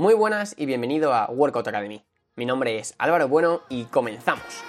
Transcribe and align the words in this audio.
Muy 0.00 0.14
buenas 0.14 0.54
y 0.56 0.64
bienvenido 0.64 1.12
a 1.12 1.28
Workout 1.28 1.68
Academy. 1.68 2.02
Mi 2.34 2.46
nombre 2.46 2.78
es 2.78 2.94
Álvaro 2.96 3.28
Bueno 3.28 3.60
y 3.68 3.84
comenzamos. 3.84 4.64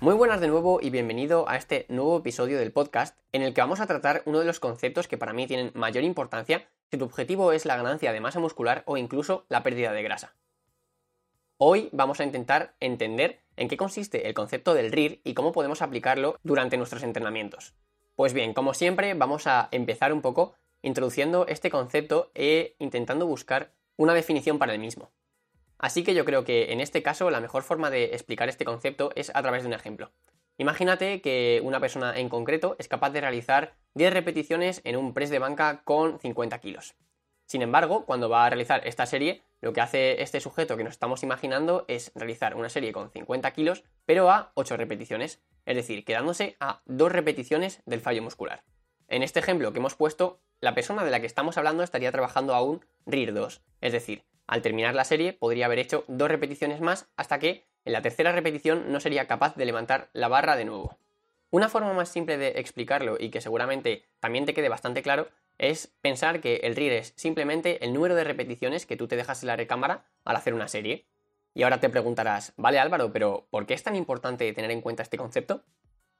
Muy 0.00 0.14
buenas 0.14 0.40
de 0.40 0.48
nuevo 0.48 0.78
y 0.80 0.88
bienvenido 0.88 1.46
a 1.46 1.56
este 1.56 1.84
nuevo 1.90 2.16
episodio 2.16 2.58
del 2.58 2.72
podcast 2.72 3.18
en 3.32 3.42
el 3.42 3.52
que 3.52 3.60
vamos 3.60 3.80
a 3.80 3.86
tratar 3.86 4.22
uno 4.24 4.38
de 4.38 4.46
los 4.46 4.60
conceptos 4.60 5.06
que 5.08 5.18
para 5.18 5.34
mí 5.34 5.46
tienen 5.46 5.72
mayor 5.74 6.04
importancia 6.04 6.66
si 6.90 6.96
tu 6.96 7.04
objetivo 7.04 7.52
es 7.52 7.66
la 7.66 7.76
ganancia 7.76 8.14
de 8.14 8.20
masa 8.20 8.40
muscular 8.40 8.82
o 8.86 8.96
incluso 8.96 9.44
la 9.50 9.62
pérdida 9.62 9.92
de 9.92 10.02
grasa. 10.02 10.34
Hoy 11.56 11.88
vamos 11.92 12.18
a 12.18 12.24
intentar 12.24 12.74
entender 12.80 13.44
en 13.56 13.68
qué 13.68 13.76
consiste 13.76 14.26
el 14.26 14.34
concepto 14.34 14.74
del 14.74 14.90
RIR 14.90 15.20
y 15.22 15.34
cómo 15.34 15.52
podemos 15.52 15.82
aplicarlo 15.82 16.36
durante 16.42 16.76
nuestros 16.76 17.04
entrenamientos. 17.04 17.74
Pues 18.16 18.32
bien, 18.32 18.54
como 18.54 18.74
siempre, 18.74 19.14
vamos 19.14 19.46
a 19.46 19.68
empezar 19.70 20.12
un 20.12 20.20
poco 20.20 20.56
introduciendo 20.82 21.46
este 21.46 21.70
concepto 21.70 22.32
e 22.34 22.74
intentando 22.80 23.28
buscar 23.28 23.72
una 23.96 24.14
definición 24.14 24.58
para 24.58 24.72
el 24.72 24.80
mismo. 24.80 25.12
Así 25.78 26.02
que 26.02 26.14
yo 26.14 26.24
creo 26.24 26.42
que 26.42 26.72
en 26.72 26.80
este 26.80 27.04
caso 27.04 27.30
la 27.30 27.40
mejor 27.40 27.62
forma 27.62 27.88
de 27.88 28.06
explicar 28.06 28.48
este 28.48 28.64
concepto 28.64 29.12
es 29.14 29.30
a 29.32 29.40
través 29.40 29.62
de 29.62 29.68
un 29.68 29.74
ejemplo. 29.74 30.10
Imagínate 30.58 31.20
que 31.20 31.60
una 31.62 31.78
persona 31.78 32.18
en 32.18 32.28
concreto 32.28 32.74
es 32.80 32.88
capaz 32.88 33.10
de 33.10 33.20
realizar 33.20 33.76
10 33.94 34.12
repeticiones 34.12 34.80
en 34.82 34.96
un 34.96 35.14
press 35.14 35.30
de 35.30 35.38
banca 35.38 35.82
con 35.84 36.18
50 36.18 36.58
kilos. 36.58 36.96
Sin 37.46 37.62
embargo, 37.62 38.04
cuando 38.04 38.28
va 38.28 38.46
a 38.46 38.50
realizar 38.50 38.86
esta 38.86 39.06
serie, 39.06 39.42
lo 39.60 39.72
que 39.72 39.80
hace 39.80 40.22
este 40.22 40.40
sujeto 40.40 40.76
que 40.76 40.84
nos 40.84 40.94
estamos 40.94 41.22
imaginando 41.22 41.84
es 41.88 42.12
realizar 42.14 42.54
una 42.54 42.68
serie 42.68 42.92
con 42.92 43.10
50 43.10 43.50
kilos, 43.52 43.84
pero 44.06 44.30
a 44.30 44.52
8 44.54 44.76
repeticiones, 44.76 45.42
es 45.66 45.76
decir, 45.76 46.04
quedándose 46.04 46.56
a 46.60 46.82
2 46.86 47.12
repeticiones 47.12 47.82
del 47.86 48.00
fallo 48.00 48.22
muscular. 48.22 48.62
En 49.08 49.22
este 49.22 49.40
ejemplo 49.40 49.72
que 49.72 49.78
hemos 49.78 49.94
puesto, 49.94 50.40
la 50.60 50.74
persona 50.74 51.04
de 51.04 51.10
la 51.10 51.20
que 51.20 51.26
estamos 51.26 51.58
hablando 51.58 51.82
estaría 51.82 52.12
trabajando 52.12 52.54
a 52.54 52.62
un 52.62 52.84
RIR 53.06 53.34
2, 53.34 53.62
es 53.82 53.92
decir, 53.92 54.24
al 54.46 54.62
terminar 54.62 54.94
la 54.94 55.04
serie 55.04 55.32
podría 55.32 55.66
haber 55.66 55.78
hecho 55.78 56.04
2 56.08 56.28
repeticiones 56.28 56.80
más 56.80 57.08
hasta 57.16 57.38
que 57.38 57.64
en 57.84 57.92
la 57.92 58.02
tercera 58.02 58.32
repetición 58.32 58.90
no 58.92 59.00
sería 59.00 59.26
capaz 59.26 59.56
de 59.56 59.66
levantar 59.66 60.08
la 60.14 60.28
barra 60.28 60.56
de 60.56 60.64
nuevo. 60.64 60.96
Una 61.50 61.68
forma 61.68 61.92
más 61.92 62.08
simple 62.08 62.38
de 62.38 62.48
explicarlo 62.56 63.16
y 63.20 63.30
que 63.30 63.40
seguramente 63.40 64.04
también 64.20 64.46
te 64.46 64.54
quede 64.54 64.68
bastante 64.68 65.02
claro 65.02 65.28
es 65.58 65.94
pensar 66.00 66.40
que 66.40 66.56
el 66.56 66.76
RIR 66.76 66.92
es 66.92 67.12
simplemente 67.16 67.84
el 67.84 67.92
número 67.92 68.14
de 68.14 68.24
repeticiones 68.24 68.86
que 68.86 68.96
tú 68.96 69.08
te 69.08 69.16
dejas 69.16 69.42
en 69.42 69.48
la 69.48 69.56
recámara 69.56 70.06
al 70.24 70.36
hacer 70.36 70.54
una 70.54 70.68
serie. 70.68 71.06
Y 71.54 71.62
ahora 71.62 71.80
te 71.80 71.88
preguntarás, 71.88 72.52
vale 72.56 72.78
Álvaro, 72.78 73.12
pero 73.12 73.46
¿por 73.50 73.66
qué 73.66 73.74
es 73.74 73.82
tan 73.82 73.96
importante 73.96 74.52
tener 74.52 74.70
en 74.70 74.80
cuenta 74.80 75.02
este 75.02 75.16
concepto? 75.16 75.64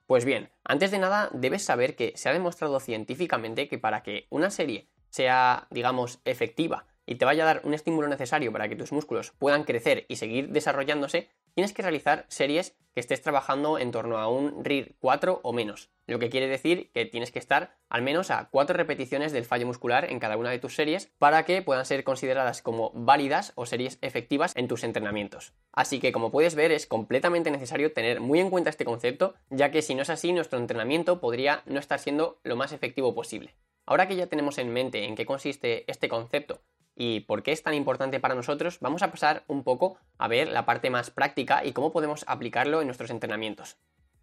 Pues 0.06 0.24
bien, 0.24 0.50
antes 0.64 0.90
de 0.90 0.98
nada 0.98 1.30
debes 1.32 1.64
saber 1.64 1.96
que 1.96 2.12
se 2.16 2.28
ha 2.28 2.32
demostrado 2.32 2.78
científicamente 2.78 3.68
que 3.68 3.78
para 3.78 4.02
que 4.02 4.27
una 4.30 4.50
serie 4.50 4.88
sea, 5.08 5.66
digamos, 5.70 6.20
efectiva 6.24 6.86
y 7.06 7.16
te 7.16 7.24
vaya 7.24 7.44
a 7.44 7.46
dar 7.46 7.60
un 7.64 7.74
estímulo 7.74 8.08
necesario 8.08 8.52
para 8.52 8.68
que 8.68 8.77
tus 8.77 8.92
músculos 8.92 9.32
puedan 9.38 9.64
crecer 9.64 10.05
y 10.08 10.16
seguir 10.16 10.50
desarrollándose, 10.50 11.30
tienes 11.55 11.72
que 11.72 11.83
realizar 11.83 12.27
series 12.28 12.77
que 12.94 13.00
estés 13.00 13.22
trabajando 13.22 13.78
en 13.78 13.91
torno 13.91 14.19
a 14.19 14.28
un 14.28 14.64
RIR 14.64 14.94
4 15.00 15.41
o 15.42 15.52
menos, 15.52 15.91
lo 16.06 16.19
que 16.19 16.30
quiere 16.30 16.46
decir 16.46 16.91
que 16.92 17.05
tienes 17.06 17.33
que 17.33 17.41
estar 17.41 17.77
al 17.88 18.02
menos 18.02 18.30
a 18.30 18.48
4 18.50 18.77
repeticiones 18.77 19.33
del 19.33 19.44
fallo 19.44 19.66
muscular 19.66 20.11
en 20.11 20.20
cada 20.20 20.36
una 20.36 20.50
de 20.50 20.61
tus 20.61 20.77
series 20.77 21.11
para 21.19 21.44
que 21.44 21.62
puedan 21.62 21.86
ser 21.86 22.05
consideradas 22.05 22.62
como 22.62 22.92
válidas 22.94 23.52
o 23.56 23.66
series 23.66 23.98
efectivas 24.00 24.52
en 24.56 24.69
tus 24.69 24.84
entrenamientos. 24.84 25.55
Así 25.72 25.98
que 25.98 26.12
como 26.12 26.30
puedes 26.30 26.55
ver 26.55 26.70
es 26.70 26.86
completamente 26.86 27.50
necesario 27.50 27.92
tener 27.92 28.20
muy 28.20 28.39
en 28.39 28.50
cuenta 28.50 28.70
este 28.70 28.84
concepto, 28.84 29.34
ya 29.50 29.70
que 29.70 29.83
si 29.83 29.94
no 29.94 30.02
es 30.02 30.11
así 30.11 30.33
nuestro 30.33 30.58
entrenamiento 30.58 31.20
podría 31.20 31.62
no 31.66 31.80
estar 31.80 31.98
siendo 31.98 32.39
lo 32.44 32.55
más 32.55 32.72
efectivo 32.72 33.14
posible. 33.14 33.56
Ahora 33.86 34.08
que 34.08 34.16
ya 34.16 34.28
tenemos 34.28 34.58
en 34.58 34.72
mente 34.72 35.05
en 35.05 35.14
qué 35.14 35.27
consiste 35.27 35.91
este 35.91 36.08
concepto 36.08 36.62
y 36.97 37.20
por 37.20 37.42
qué 37.42 37.52
es 37.52 37.63
tan 37.63 37.74
importante 37.74 38.20
para 38.20 38.35
nosotros, 38.35 38.79
vamos 38.80 39.02
a 39.02 39.11
pasar 39.11 39.45
un 39.48 39.64
poco 39.64 39.98
a 40.18 40.29
ver 40.29 40.48
la 40.48 40.64
parte 40.64 40.91
más 40.91 41.11
práctica 41.11 41.64
y 41.64 41.73
cómo 41.73 41.92
podemos 41.92 42.24
aplicarlo 42.29 42.80
en 42.80 42.86
nuestros 42.86 43.11
entrenamientos. 43.11 43.77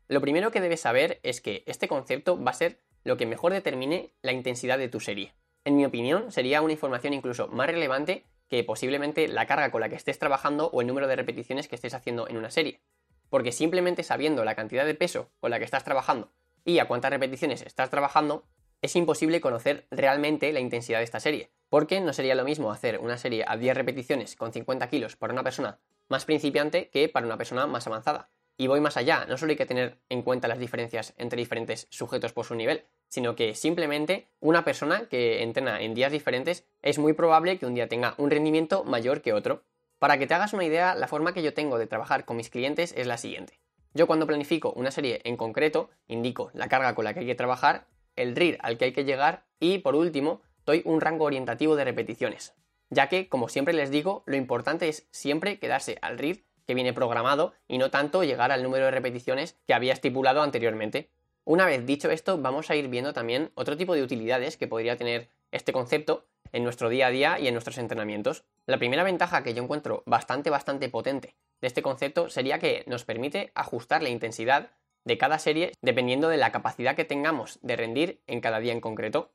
Lo 0.08 0.22
primero 0.22 0.52
que 0.52 0.62
debes 0.62 0.82
saber 0.82 1.20
es 1.24 1.42
que 1.42 1.64
este 1.68 1.88
concepto 1.88 2.42
va 2.42 2.52
a 2.52 2.56
ser 2.56 2.80
lo 3.04 3.18
que 3.18 3.26
mejor 3.26 3.54
determine 3.54 4.14
la 4.22 4.32
intensidad 4.32 4.78
de 4.78 4.90
tu 4.90 5.00
serie. 5.00 5.34
En 5.64 5.76
mi 5.76 5.86
opinión, 5.86 6.32
sería 6.32 6.62
una 6.62 6.74
información 6.74 7.14
incluso 7.14 7.48
más 7.48 7.68
relevante 7.68 8.26
que 8.50 8.64
posiblemente 8.64 9.28
la 9.28 9.46
carga 9.46 9.72
con 9.72 9.82
la 9.82 9.90
que 9.90 9.96
estés 9.96 10.20
trabajando 10.20 10.70
o 10.74 10.82
el 10.82 10.88
número 10.88 11.08
de 11.08 11.16
repeticiones 11.16 11.68
que 11.68 11.76
estés 11.76 11.94
haciendo 11.94 12.28
en 12.28 12.38
una 12.38 12.52
serie. 12.52 12.82
Porque 13.30 13.52
simplemente 13.52 14.04
sabiendo 14.04 14.44
la 14.44 14.56
cantidad 14.56 14.86
de 14.86 14.96
peso 14.96 15.30
con 15.40 15.52
la 15.52 15.60
que 15.60 15.66
estás 15.66 15.86
trabajando 15.86 16.32
y 16.66 16.80
a 16.80 16.88
cuántas 16.88 17.12
repeticiones 17.12 17.62
estás 17.62 17.90
trabajando, 17.90 18.44
es 18.82 18.96
imposible 18.96 19.42
conocer 19.42 19.86
realmente 19.92 20.52
la 20.52 20.60
intensidad 20.60 21.00
de 21.00 21.04
esta 21.04 21.20
serie, 21.20 21.52
porque 21.70 22.02
no 22.02 22.14
sería 22.14 22.36
lo 22.36 22.44
mismo 22.44 22.72
hacer 22.72 23.00
una 23.00 23.18
serie 23.18 23.46
a 23.48 23.56
10 23.56 23.78
repeticiones 23.78 24.36
con 24.36 24.52
50 24.52 24.88
kilos 24.90 25.16
para 25.16 25.34
una 25.34 25.44
persona 25.44 25.80
más 26.10 26.26
principiante 26.26 26.90
que 26.90 27.08
para 27.08 27.26
una 27.26 27.38
persona 27.38 27.68
más 27.68 27.86
avanzada. 27.88 28.30
Y 28.58 28.68
voy 28.68 28.82
más 28.82 28.98
allá, 28.98 29.26
no 29.28 29.38
solo 29.38 29.52
hay 29.52 29.56
que 29.56 29.66
tener 29.66 29.98
en 30.10 30.24
cuenta 30.24 30.48
las 30.48 30.60
diferencias 30.60 31.14
entre 31.18 31.40
diferentes 31.40 31.88
sujetos 31.90 32.34
por 32.34 32.46
su 32.46 32.56
nivel, 32.56 32.84
sino 33.08 33.36
que 33.36 33.56
simplemente 33.56 34.28
una 34.40 34.66
persona 34.66 35.08
que 35.08 35.42
entrena 35.42 35.82
en 35.82 35.94
días 35.94 36.12
diferentes 36.12 36.66
es 36.82 37.00
muy 37.00 37.14
probable 37.14 37.58
que 37.58 37.66
un 37.66 37.76
día 37.76 37.88
tenga 37.88 38.14
un 38.18 38.30
rendimiento 38.30 38.84
mayor 38.84 39.22
que 39.22 39.34
otro. 39.34 39.64
Para 40.00 40.18
que 40.18 40.28
te 40.28 40.34
hagas 40.34 40.54
una 40.54 40.66
idea, 40.66 40.96
la 40.96 41.08
forma 41.08 41.34
que 41.34 41.44
yo 41.44 41.54
tengo 41.54 41.78
de 41.78 41.88
trabajar 41.88 42.26
con 42.26 42.38
mis 42.38 42.50
clientes 42.50 42.94
es 42.98 43.08
la 43.08 43.18
siguiente. 43.18 43.60
Yo 43.94 44.08
cuando 44.08 44.28
planifico 44.28 44.72
una 44.74 44.92
serie 44.92 45.22
en 45.24 45.38
concreto, 45.38 45.90
indico 46.08 46.50
la 46.54 46.70
carga 46.70 46.96
con 46.96 47.06
la 47.06 47.14
que 47.14 47.22
hay 47.22 47.26
que 47.26 47.36
trabajar 47.36 47.88
el 48.16 48.36
RIR 48.36 48.58
al 48.62 48.78
que 48.78 48.86
hay 48.86 48.94
que 48.94 49.06
llegar 49.06 49.46
y, 49.60 49.80
por 49.80 49.96
último, 49.96 50.42
doy 50.66 50.82
un 50.86 51.02
rango 51.02 51.26
orientativo 51.26 51.76
de 51.76 51.86
repeticiones, 51.86 52.54
ya 52.90 53.10
que, 53.10 53.30
como 53.30 53.50
siempre 53.50 53.74
les 53.74 53.92
digo, 53.92 54.24
lo 54.26 54.36
importante 54.36 54.90
es 54.90 55.08
siempre 55.12 55.60
quedarse 55.60 55.98
al 56.02 56.18
RIR 56.18 56.46
que 56.66 56.74
viene 56.74 56.94
programado 56.94 57.54
y 57.68 57.78
no 57.78 57.90
tanto 57.92 58.24
llegar 58.24 58.52
al 58.52 58.64
número 58.64 58.86
de 58.86 58.92
repeticiones 58.92 59.58
que 59.66 59.74
había 59.74 59.94
estipulado 59.94 60.42
anteriormente. 60.42 61.12
Una 61.44 61.66
vez 61.66 61.86
dicho 61.86 62.12
esto, 62.12 62.38
vamos 62.38 62.70
a 62.70 62.76
ir 62.76 62.88
viendo 62.88 63.14
también 63.14 63.52
otro 63.56 63.76
tipo 63.78 63.96
de 63.96 64.04
utilidades 64.04 64.58
que 64.58 64.68
podría 64.68 64.96
tener 64.96 65.30
este 65.52 65.74
concepto 65.74 66.28
en 66.52 66.64
nuestro 66.64 66.90
día 66.90 67.08
a 67.08 67.12
día 67.12 67.40
y 67.40 67.48
en 67.48 67.54
nuestros 67.54 67.78
entrenamientos. 67.78 68.44
La 68.66 68.78
primera 68.78 69.04
ventaja 69.04 69.44
que 69.44 69.54
yo 69.54 69.64
encuentro 69.64 70.04
bastante, 70.06 70.50
bastante 70.50 70.90
potente 70.90 71.36
de 71.62 71.68
este 71.68 71.82
concepto 71.82 72.30
sería 72.30 72.60
que 72.60 72.84
nos 72.88 73.06
permite 73.06 73.52
ajustar 73.56 74.04
la 74.04 74.10
intensidad 74.10 74.72
de 75.04 75.18
cada 75.18 75.40
serie 75.40 75.72
dependiendo 75.82 76.30
de 76.30 76.38
la 76.38 76.52
capacidad 76.52 76.96
que 76.96 77.06
tengamos 77.06 77.60
de 77.62 77.76
rendir 77.76 78.22
en 78.28 78.42
cada 78.42 78.60
día 78.60 78.74
en 78.74 78.82
concreto. 78.82 79.34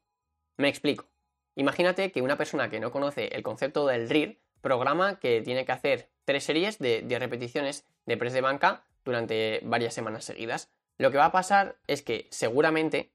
Me 0.56 0.68
explico. 0.68 1.06
Imagínate 1.54 2.12
que 2.12 2.22
una 2.22 2.36
persona 2.36 2.68
que 2.68 2.80
no 2.80 2.90
conoce 2.90 3.28
el 3.28 3.42
concepto 3.42 3.86
del 3.86 4.08
RIR 4.08 4.40
programa 4.60 5.18
que 5.18 5.42
tiene 5.42 5.64
que 5.64 5.72
hacer 5.72 6.10
tres 6.24 6.44
series 6.44 6.78
de 6.78 7.02
10 7.02 7.20
repeticiones 7.20 7.86
de 8.04 8.16
press 8.16 8.32
de 8.32 8.40
banca 8.40 8.84
durante 9.04 9.60
varias 9.62 9.94
semanas 9.94 10.24
seguidas. 10.24 10.70
Lo 10.98 11.10
que 11.10 11.18
va 11.18 11.26
a 11.26 11.32
pasar 11.32 11.76
es 11.86 12.02
que 12.02 12.26
seguramente, 12.30 13.12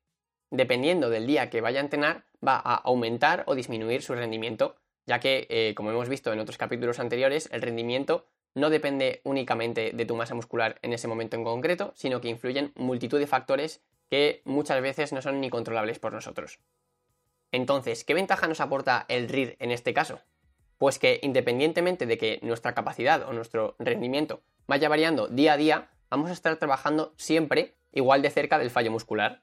dependiendo 0.49 1.09
del 1.09 1.27
día 1.27 1.49
que 1.49 1.61
vaya 1.61 1.79
a 1.79 1.83
entrenar, 1.83 2.25
va 2.45 2.55
a 2.55 2.75
aumentar 2.75 3.43
o 3.47 3.55
disminuir 3.55 4.01
su 4.01 4.15
rendimiento, 4.15 4.75
ya 5.05 5.19
que, 5.19 5.47
eh, 5.49 5.73
como 5.75 5.91
hemos 5.91 6.09
visto 6.09 6.31
en 6.31 6.39
otros 6.39 6.57
capítulos 6.57 6.99
anteriores, 6.99 7.49
el 7.51 7.61
rendimiento 7.61 8.27
no 8.53 8.69
depende 8.69 9.21
únicamente 9.23 9.91
de 9.93 10.05
tu 10.05 10.15
masa 10.15 10.35
muscular 10.35 10.79
en 10.81 10.93
ese 10.93 11.07
momento 11.07 11.37
en 11.37 11.43
concreto, 11.43 11.93
sino 11.95 12.21
que 12.21 12.29
influyen 12.29 12.73
multitud 12.75 13.19
de 13.19 13.27
factores 13.27 13.81
que 14.09 14.41
muchas 14.43 14.81
veces 14.81 15.13
no 15.13 15.21
son 15.21 15.39
ni 15.39 15.49
controlables 15.49 15.99
por 15.99 16.13
nosotros. 16.13 16.59
Entonces, 17.51 18.03
¿qué 18.03 18.13
ventaja 18.13 18.47
nos 18.47 18.61
aporta 18.61 19.05
el 19.07 19.29
RIR 19.29 19.55
en 19.59 19.71
este 19.71 19.93
caso? 19.93 20.19
Pues 20.77 20.99
que 20.99 21.19
independientemente 21.21 22.05
de 22.05 22.17
que 22.17 22.39
nuestra 22.41 22.73
capacidad 22.73 23.27
o 23.27 23.33
nuestro 23.33 23.75
rendimiento 23.79 24.41
vaya 24.67 24.89
variando 24.89 25.27
día 25.27 25.53
a 25.53 25.57
día, 25.57 25.89
vamos 26.09 26.29
a 26.29 26.33
estar 26.33 26.55
trabajando 26.57 27.13
siempre 27.17 27.75
igual 27.91 28.21
de 28.21 28.29
cerca 28.29 28.57
del 28.57 28.69
fallo 28.69 28.91
muscular. 28.91 29.41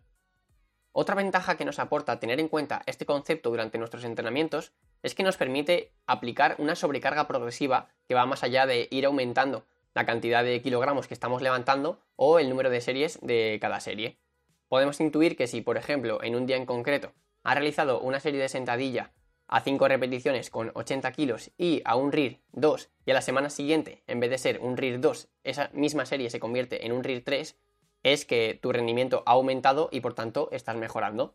Otra 1.00 1.14
ventaja 1.14 1.56
que 1.56 1.64
nos 1.64 1.78
aporta 1.78 2.18
tener 2.18 2.40
en 2.40 2.48
cuenta 2.48 2.82
este 2.86 3.06
concepto 3.06 3.50
durante 3.50 3.78
nuestros 3.78 4.02
entrenamientos 4.02 4.72
es 5.04 5.14
que 5.14 5.22
nos 5.22 5.36
permite 5.36 5.92
aplicar 6.08 6.56
una 6.58 6.74
sobrecarga 6.74 7.28
progresiva 7.28 7.86
que 8.08 8.16
va 8.16 8.26
más 8.26 8.42
allá 8.42 8.66
de 8.66 8.88
ir 8.90 9.06
aumentando 9.06 9.64
la 9.94 10.04
cantidad 10.04 10.42
de 10.42 10.60
kilogramos 10.60 11.06
que 11.06 11.14
estamos 11.14 11.40
levantando 11.40 12.00
o 12.16 12.40
el 12.40 12.48
número 12.48 12.68
de 12.68 12.80
series 12.80 13.20
de 13.22 13.58
cada 13.60 13.78
serie. 13.78 14.18
Podemos 14.66 14.98
intuir 14.98 15.36
que 15.36 15.46
si, 15.46 15.60
por 15.60 15.76
ejemplo, 15.76 16.20
en 16.20 16.34
un 16.34 16.46
día 16.46 16.56
en 16.56 16.66
concreto 16.66 17.12
ha 17.44 17.54
realizado 17.54 18.00
una 18.00 18.18
serie 18.18 18.40
de 18.40 18.48
sentadilla 18.48 19.12
a 19.46 19.60
5 19.60 19.86
repeticiones 19.86 20.50
con 20.50 20.72
80 20.74 21.12
kilos 21.12 21.52
y 21.56 21.80
a 21.84 21.94
un 21.94 22.10
RIR 22.10 22.40
2 22.54 22.90
y 23.06 23.12
a 23.12 23.14
la 23.14 23.22
semana 23.22 23.50
siguiente, 23.50 24.02
en 24.08 24.18
vez 24.18 24.30
de 24.30 24.38
ser 24.38 24.58
un 24.58 24.76
RIR 24.76 24.98
2, 24.98 25.28
esa 25.44 25.70
misma 25.74 26.06
serie 26.06 26.28
se 26.28 26.40
convierte 26.40 26.84
en 26.84 26.90
un 26.90 27.04
RIR 27.04 27.22
3, 27.22 27.56
es 28.02 28.24
que 28.24 28.58
tu 28.60 28.72
rendimiento 28.72 29.22
ha 29.26 29.32
aumentado 29.32 29.88
y 29.92 30.00
por 30.00 30.14
tanto 30.14 30.48
estás 30.52 30.76
mejorando. 30.76 31.34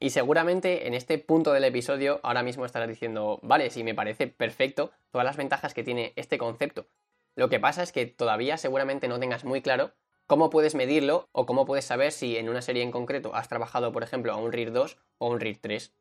Y 0.00 0.10
seguramente 0.10 0.86
en 0.86 0.94
este 0.94 1.18
punto 1.18 1.52
del 1.52 1.64
episodio 1.64 2.20
ahora 2.22 2.42
mismo 2.42 2.64
estarás 2.64 2.88
diciendo, 2.88 3.40
vale, 3.42 3.70
sí, 3.70 3.82
me 3.82 3.94
parece 3.94 4.26
perfecto 4.28 4.92
todas 5.10 5.24
las 5.24 5.36
ventajas 5.36 5.74
que 5.74 5.82
tiene 5.82 6.12
este 6.16 6.38
concepto. 6.38 6.86
Lo 7.34 7.48
que 7.48 7.60
pasa 7.60 7.82
es 7.82 7.92
que 7.92 8.06
todavía 8.06 8.56
seguramente 8.56 9.08
no 9.08 9.18
tengas 9.18 9.44
muy 9.44 9.60
claro 9.60 9.92
¿Cómo 10.28 10.50
puedes 10.50 10.74
medirlo 10.74 11.30
o 11.32 11.46
cómo 11.46 11.64
puedes 11.64 11.86
saber 11.86 12.12
si 12.12 12.36
en 12.36 12.50
una 12.50 12.60
serie 12.60 12.82
en 12.82 12.90
concreto 12.90 13.34
has 13.34 13.48
trabajado, 13.48 13.92
por 13.92 14.02
ejemplo, 14.02 14.30
a 14.30 14.36
un 14.36 14.52
RIR 14.52 14.72
2 14.72 14.98
o 15.16 15.26
un 15.26 15.40
RIR 15.40 15.56
3? 15.56 15.94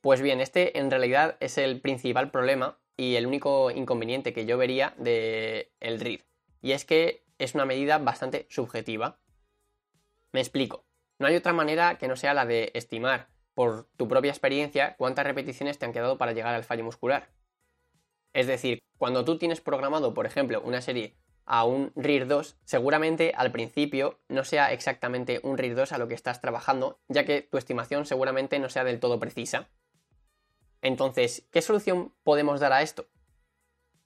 Pues 0.00 0.22
bien, 0.22 0.40
este 0.40 0.78
en 0.78 0.92
realidad 0.92 1.36
es 1.40 1.58
el 1.58 1.80
principal 1.80 2.30
problema 2.30 2.78
y 2.96 3.16
el 3.16 3.26
único 3.26 3.72
inconveniente 3.72 4.32
que 4.32 4.46
yo 4.46 4.56
vería 4.56 4.94
del 4.96 5.66
el 5.80 5.98
RIR. 5.98 6.24
Y 6.62 6.70
es 6.70 6.84
que 6.84 7.24
es 7.40 7.54
una 7.54 7.64
medida 7.64 7.98
bastante 7.98 8.46
subjetiva. 8.50 9.18
Me 10.32 10.40
explico. 10.40 10.84
No 11.18 11.26
hay 11.26 11.36
otra 11.36 11.52
manera 11.52 11.98
que 11.98 12.06
no 12.06 12.16
sea 12.16 12.34
la 12.34 12.46
de 12.46 12.70
estimar 12.74 13.28
por 13.54 13.88
tu 13.96 14.08
propia 14.08 14.30
experiencia 14.30 14.94
cuántas 14.96 15.26
repeticiones 15.26 15.78
te 15.78 15.86
han 15.86 15.92
quedado 15.92 16.18
para 16.18 16.32
llegar 16.32 16.54
al 16.54 16.64
fallo 16.64 16.84
muscular. 16.84 17.30
Es 18.32 18.46
decir, 18.46 18.78
cuando 18.98 19.24
tú 19.24 19.38
tienes 19.38 19.60
programado, 19.60 20.14
por 20.14 20.26
ejemplo, 20.26 20.60
una 20.62 20.80
serie 20.82 21.16
a 21.46 21.64
un 21.64 21.92
RIR 21.96 22.28
2, 22.28 22.58
seguramente 22.64 23.32
al 23.34 23.50
principio 23.50 24.20
no 24.28 24.44
sea 24.44 24.72
exactamente 24.72 25.40
un 25.42 25.58
RIR 25.58 25.74
2 25.74 25.92
a 25.92 25.98
lo 25.98 26.08
que 26.08 26.14
estás 26.14 26.40
trabajando, 26.40 27.00
ya 27.08 27.24
que 27.24 27.42
tu 27.42 27.58
estimación 27.58 28.06
seguramente 28.06 28.58
no 28.58 28.68
sea 28.68 28.84
del 28.84 29.00
todo 29.00 29.18
precisa. 29.18 29.68
Entonces, 30.82 31.48
¿qué 31.50 31.60
solución 31.60 32.14
podemos 32.22 32.60
dar 32.60 32.72
a 32.72 32.82
esto? 32.82 33.08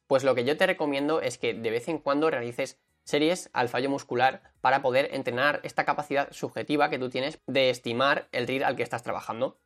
Pues 0.06 0.24
lo 0.24 0.34
que 0.34 0.44
yo 0.44 0.56
te 0.56 0.66
recomiendo 0.66 1.20
es 1.20 1.38
que 1.38 1.54
de 1.54 1.70
vez 1.70 1.88
en 1.88 1.98
cuando 1.98 2.30
realices 2.30 2.80
series 3.04 3.50
al 3.52 3.68
fallo 3.68 3.90
muscular 3.90 4.42
para 4.60 4.82
poder 4.82 5.10
entrenar 5.12 5.60
esta 5.62 5.84
capacidad 5.84 6.32
subjetiva 6.32 6.90
que 6.90 6.98
tú 6.98 7.10
tienes 7.10 7.38
de 7.46 7.70
estimar 7.70 8.28
el 8.32 8.46
RIR 8.46 8.64
al 8.64 8.76
que 8.76 8.82
estás 8.82 9.02
trabajando. 9.02 9.58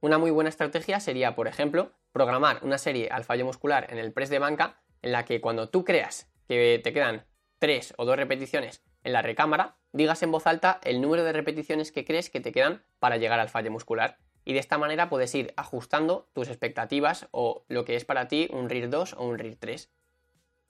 Una 0.00 0.18
muy 0.18 0.30
buena 0.30 0.50
estrategia 0.50 1.00
sería, 1.00 1.34
por 1.34 1.48
ejemplo, 1.48 1.92
programar 2.12 2.60
una 2.62 2.78
serie 2.78 3.08
al 3.10 3.24
fallo 3.24 3.46
muscular 3.46 3.86
en 3.90 3.98
el 3.98 4.12
press 4.12 4.28
de 4.28 4.38
banca 4.38 4.82
en 5.02 5.12
la 5.12 5.24
que 5.24 5.40
cuando 5.40 5.68
tú 5.70 5.84
creas 5.84 6.30
que 6.46 6.80
te 6.82 6.92
quedan 6.92 7.26
tres 7.58 7.94
o 7.96 8.04
dos 8.04 8.16
repeticiones 8.16 8.82
en 9.02 9.12
la 9.12 9.22
recámara, 9.22 9.76
digas 9.92 10.22
en 10.22 10.30
voz 10.30 10.46
alta 10.46 10.80
el 10.84 11.00
número 11.00 11.24
de 11.24 11.32
repeticiones 11.32 11.92
que 11.92 12.04
crees 12.04 12.30
que 12.30 12.40
te 12.40 12.52
quedan 12.52 12.84
para 12.98 13.16
llegar 13.16 13.40
al 13.40 13.48
fallo 13.48 13.70
muscular. 13.70 14.18
Y 14.44 14.52
de 14.52 14.58
esta 14.58 14.76
manera 14.76 15.08
puedes 15.08 15.34
ir 15.34 15.54
ajustando 15.56 16.28
tus 16.34 16.48
expectativas 16.48 17.28
o 17.30 17.64
lo 17.68 17.84
que 17.84 17.96
es 17.96 18.04
para 18.04 18.28
ti 18.28 18.48
un 18.52 18.68
RIR 18.68 18.90
2 18.90 19.14
o 19.14 19.24
un 19.24 19.38
RIR 19.38 19.56
3. 19.56 19.90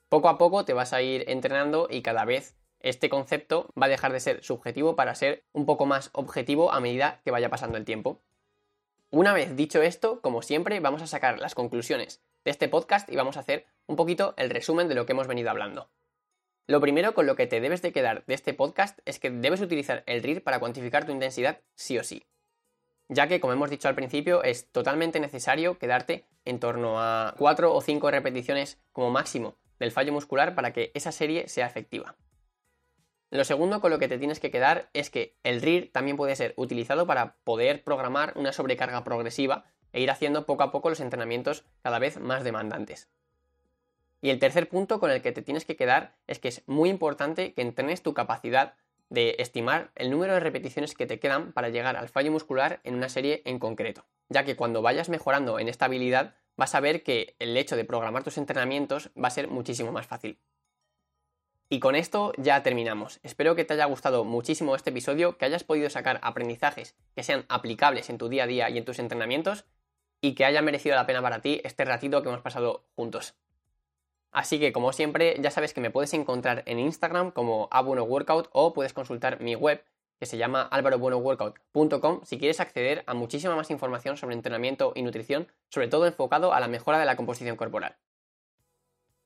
Poco 0.08 0.28
a 0.28 0.38
poco 0.38 0.64
te 0.64 0.74
vas 0.74 0.92
a 0.92 1.02
ir 1.02 1.24
entrenando 1.28 1.88
y 1.90 2.02
cada 2.02 2.24
vez 2.24 2.56
este 2.80 3.08
concepto 3.08 3.72
va 3.80 3.86
a 3.86 3.88
dejar 3.88 4.12
de 4.12 4.20
ser 4.20 4.44
subjetivo 4.44 4.94
para 4.94 5.14
ser 5.14 5.44
un 5.52 5.64
poco 5.64 5.86
más 5.86 6.10
objetivo 6.12 6.70
a 6.72 6.80
medida 6.80 7.22
que 7.24 7.30
vaya 7.30 7.48
pasando 7.48 7.78
el 7.78 7.84
tiempo. 7.84 8.22
Una 9.10 9.32
vez 9.32 9.56
dicho 9.56 9.80
esto, 9.80 10.20
como 10.20 10.42
siempre, 10.42 10.80
vamos 10.80 11.00
a 11.00 11.06
sacar 11.06 11.38
las 11.38 11.54
conclusiones 11.54 12.22
de 12.44 12.50
este 12.50 12.68
podcast 12.68 13.10
y 13.10 13.16
vamos 13.16 13.36
a 13.36 13.40
hacer 13.40 13.66
un 13.86 13.96
poquito 13.96 14.34
el 14.36 14.50
resumen 14.50 14.88
de 14.88 14.94
lo 14.94 15.06
que 15.06 15.12
hemos 15.12 15.26
venido 15.26 15.50
hablando. 15.50 15.90
Lo 16.66 16.80
primero 16.80 17.14
con 17.14 17.26
lo 17.26 17.36
que 17.36 17.46
te 17.46 17.60
debes 17.60 17.80
de 17.80 17.92
quedar 17.92 18.24
de 18.26 18.34
este 18.34 18.54
podcast 18.54 18.98
es 19.06 19.18
que 19.18 19.30
debes 19.30 19.60
utilizar 19.60 20.02
el 20.06 20.22
RIR 20.22 20.42
para 20.42 20.60
cuantificar 20.60 21.06
tu 21.06 21.12
intensidad 21.12 21.60
sí 21.74 21.98
o 21.98 22.04
sí. 22.04 22.26
Ya 23.08 23.28
que, 23.28 23.40
como 23.40 23.52
hemos 23.52 23.70
dicho 23.70 23.88
al 23.88 23.94
principio, 23.94 24.42
es 24.42 24.70
totalmente 24.70 25.20
necesario 25.20 25.78
quedarte 25.78 26.26
en 26.44 26.60
torno 26.60 27.00
a 27.00 27.34
4 27.38 27.74
o 27.74 27.80
5 27.80 28.10
repeticiones 28.10 28.78
como 28.92 29.10
máximo 29.10 29.56
del 29.78 29.92
fallo 29.92 30.12
muscular 30.12 30.54
para 30.54 30.72
que 30.72 30.90
esa 30.94 31.12
serie 31.12 31.48
sea 31.48 31.66
efectiva. 31.66 32.16
Lo 33.30 33.44
segundo 33.44 33.80
con 33.80 33.90
lo 33.90 33.98
que 33.98 34.08
te 34.08 34.18
tienes 34.18 34.38
que 34.38 34.50
quedar 34.50 34.90
es 34.92 35.10
que 35.10 35.36
el 35.42 35.60
RIR 35.60 35.90
también 35.92 36.16
puede 36.16 36.36
ser 36.36 36.54
utilizado 36.56 37.06
para 37.06 37.36
poder 37.44 37.82
programar 37.82 38.32
una 38.36 38.52
sobrecarga 38.52 39.02
progresiva 39.02 39.64
e 39.92 40.00
ir 40.00 40.10
haciendo 40.10 40.46
poco 40.46 40.62
a 40.62 40.70
poco 40.70 40.90
los 40.90 41.00
entrenamientos 41.00 41.64
cada 41.82 41.98
vez 41.98 42.20
más 42.20 42.44
demandantes. 42.44 43.08
Y 44.20 44.30
el 44.30 44.38
tercer 44.38 44.68
punto 44.68 45.00
con 45.00 45.10
el 45.10 45.20
que 45.20 45.32
te 45.32 45.42
tienes 45.42 45.64
que 45.64 45.76
quedar 45.76 46.16
es 46.26 46.38
que 46.38 46.48
es 46.48 46.62
muy 46.66 46.88
importante 46.88 47.54
que 47.54 47.62
entrenes 47.62 48.02
tu 48.02 48.14
capacidad 48.14 48.74
de 49.10 49.36
estimar 49.38 49.90
el 49.96 50.10
número 50.10 50.34
de 50.34 50.40
repeticiones 50.40 50.94
que 50.94 51.06
te 51.06 51.18
quedan 51.18 51.52
para 51.52 51.68
llegar 51.68 51.96
al 51.96 52.08
fallo 52.08 52.32
muscular 52.32 52.80
en 52.84 52.94
una 52.94 53.08
serie 53.08 53.42
en 53.44 53.58
concreto, 53.58 54.06
ya 54.28 54.44
que 54.44 54.56
cuando 54.56 54.80
vayas 54.80 55.08
mejorando 55.08 55.58
en 55.58 55.68
esta 55.68 55.86
habilidad 55.86 56.34
vas 56.56 56.74
a 56.74 56.80
ver 56.80 57.02
que 57.02 57.36
el 57.38 57.56
hecho 57.56 57.76
de 57.76 57.84
programar 57.84 58.24
tus 58.24 58.38
entrenamientos 58.38 59.10
va 59.22 59.28
a 59.28 59.30
ser 59.30 59.48
muchísimo 59.48 59.92
más 59.92 60.06
fácil. 60.06 60.38
Y 61.68 61.80
con 61.80 61.96
esto 61.96 62.32
ya 62.36 62.62
terminamos. 62.62 63.20
Espero 63.22 63.56
que 63.56 63.64
te 63.64 63.74
haya 63.74 63.86
gustado 63.86 64.24
muchísimo 64.24 64.76
este 64.76 64.90
episodio, 64.90 65.38
que 65.38 65.46
hayas 65.46 65.64
podido 65.64 65.90
sacar 65.90 66.20
aprendizajes 66.22 66.94
que 67.16 67.22
sean 67.22 67.46
aplicables 67.48 68.10
en 68.10 68.18
tu 68.18 68.28
día 68.28 68.44
a 68.44 68.46
día 68.46 68.70
y 68.70 68.78
en 68.78 68.84
tus 68.84 68.98
entrenamientos 68.98 69.64
y 70.20 70.34
que 70.34 70.44
haya 70.44 70.62
merecido 70.62 70.94
la 70.94 71.06
pena 71.06 71.22
para 71.22 71.40
ti 71.40 71.60
este 71.64 71.84
ratito 71.84 72.22
que 72.22 72.28
hemos 72.28 72.42
pasado 72.42 72.86
juntos. 72.94 73.34
Así 74.30 74.58
que 74.58 74.72
como 74.72 74.92
siempre 74.92 75.36
ya 75.40 75.50
sabes 75.50 75.72
que 75.74 75.80
me 75.80 75.90
puedes 75.90 76.12
encontrar 76.12 76.62
en 76.66 76.78
Instagram 76.78 77.30
como 77.30 77.68
workout 77.70 78.48
o 78.52 78.72
puedes 78.72 78.92
consultar 78.92 79.40
mi 79.40 79.54
web 79.54 79.84
que 80.18 80.26
se 80.26 80.36
llama 80.38 80.62
alvarobuenoworkout.com 80.62 82.20
si 82.24 82.38
quieres 82.38 82.60
acceder 82.60 83.04
a 83.06 83.14
muchísima 83.14 83.56
más 83.56 83.70
información 83.70 84.16
sobre 84.16 84.34
entrenamiento 84.34 84.92
y 84.94 85.02
nutrición, 85.02 85.48
sobre 85.68 85.88
todo 85.88 86.06
enfocado 86.06 86.52
a 86.52 86.60
la 86.60 86.68
mejora 86.68 86.98
de 86.98 87.04
la 87.04 87.16
composición 87.16 87.56
corporal. 87.56 87.96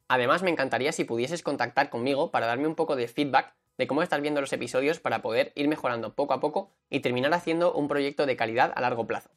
Además, 0.09 0.43
me 0.43 0.51
encantaría 0.51 0.93
si 0.93 1.05
pudieses 1.05 1.43
contactar 1.43 1.91
conmigo 1.91 2.31
para 2.31 2.47
darme 2.47 2.67
un 2.67 2.75
poco 2.75 2.97
de 2.97 3.09
feedback 3.09 3.55
de 3.77 3.87
cómo 3.87 4.03
estás 4.03 4.21
viendo 4.21 4.41
los 4.41 4.53
episodios 4.53 4.99
para 4.99 5.23
poder 5.23 5.53
ir 5.55 5.69
mejorando 5.69 6.15
poco 6.15 6.35
a 6.35 6.41
poco 6.41 6.73
y 6.91 7.01
terminar 7.01 7.33
haciendo 7.33 7.73
un 7.73 7.89
proyecto 7.89 8.27
de 8.27 8.37
calidad 8.37 8.73
a 8.75 8.81
largo 8.81 9.07
plazo. 9.07 9.31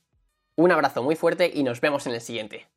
Un 0.56 0.72
abrazo 0.72 1.04
muy 1.04 1.16
fuerte 1.16 1.52
y 1.54 1.64
nos 1.64 1.82
vemos 1.82 2.08
en 2.08 2.14
el 2.14 2.22
siguiente. 2.22 2.68